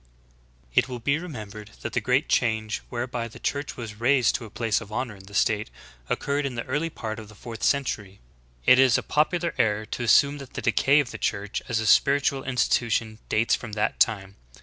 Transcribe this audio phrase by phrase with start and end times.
[0.01, 0.03] "'^
[0.69, 0.69] 13.
[0.73, 4.49] It will be remembered that the great change whereby the Church was raised to a
[4.49, 5.69] place of honor in the state,
[6.09, 8.19] oc curred in the early part of the fourth century.
[8.65, 11.79] It is a pop ular error to assume that the decay of the Church as
[11.79, 14.37] a spirit ual institution dates from that time.